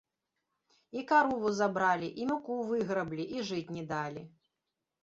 [1.01, 4.31] І карову забралі, і муку выграблі, і жыць не далі.